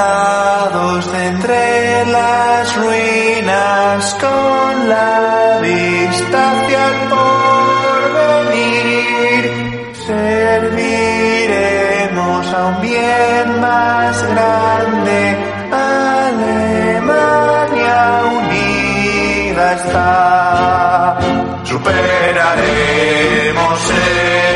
levantados 0.00 1.12
de 1.12 1.26
entre 1.26 2.06
las 2.06 2.74
ruinas 2.76 4.14
con 4.14 4.88
la 4.88 5.60
distancia 5.60 6.86
al 6.86 6.94
porvenir, 8.14 9.44
serviremos 10.06 12.54
a 12.54 12.66
un 12.66 12.80
bien 12.80 13.60
más 13.60 14.22
grande, 14.22 15.36
Alemania 16.32 18.00
unida 18.40 19.66
está, 19.74 21.18
superaremos 21.64 23.90
el 23.90 24.49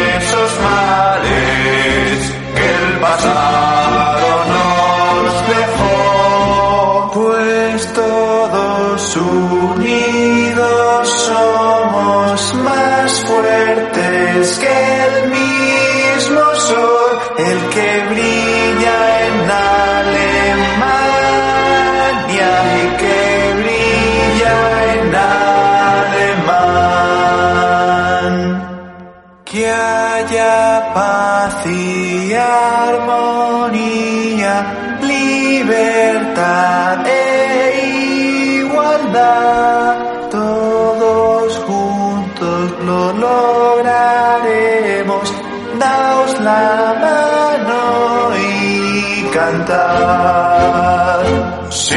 Unidos 9.17 11.09
somos 11.09 12.55
más 12.55 13.25
fuertes 13.25 14.59
que 14.59 15.07
el 15.07 15.31
mismo 15.31 16.55
sol, 16.55 17.19
el 17.39 17.69
que 17.71 18.07
brilla 18.11 19.27
en 19.27 19.51
Alemania 19.51 20.65
y 22.77 22.87
que 22.97 23.21
brilla 23.61 24.57
en 24.95 25.15
alemán. 26.15 26.65
Que 29.45 29.63
haya 29.71 30.93
paz 30.93 31.67
y 31.67 32.35
armonía, 32.35 33.77
libertad. 35.03 36.85
Todos 40.31 41.59
juntos 41.59 42.73
lo 42.85 43.13
lograremos. 43.13 43.85
Daos 45.79 46.41
la 46.41 46.97
mano 47.01 48.37
y 48.37 49.23
cantar. 49.33 51.25
Si 51.71 51.95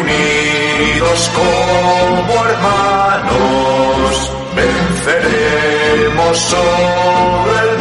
unidos 0.00 1.30
como 1.36 2.46
hermanos 2.46 4.32
venceremos 4.56 6.38
sobre 6.38 7.73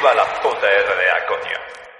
Viva 0.00 0.14
la 0.14 0.24
puta 0.40 0.66
RDA, 0.66 1.26
coño. 1.26 1.79